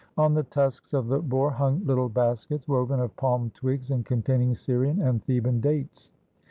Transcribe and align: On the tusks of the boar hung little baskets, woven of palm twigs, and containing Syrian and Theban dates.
On 0.17 0.33
the 0.33 0.41
tusks 0.41 0.93
of 0.93 1.09
the 1.09 1.19
boar 1.19 1.51
hung 1.51 1.85
little 1.85 2.09
baskets, 2.09 2.67
woven 2.67 2.99
of 3.01 3.15
palm 3.17 3.51
twigs, 3.51 3.91
and 3.91 4.03
containing 4.03 4.55
Syrian 4.55 4.99
and 4.99 5.23
Theban 5.23 5.59
dates. 5.61 6.09